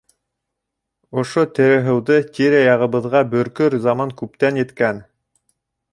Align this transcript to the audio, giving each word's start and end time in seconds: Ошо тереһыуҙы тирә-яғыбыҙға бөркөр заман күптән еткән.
Ошо 1.23 1.43
тереһыуҙы 1.59 2.17
тирә-яғыбыҙға 2.39 3.23
бөркөр 3.35 3.79
заман 3.87 4.17
күптән 4.23 4.59
еткән. 4.65 5.07